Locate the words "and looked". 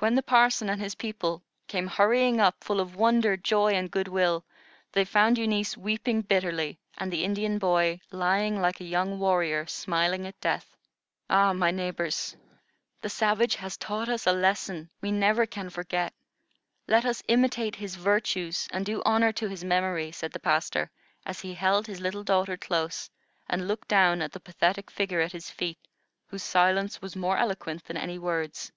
23.50-23.88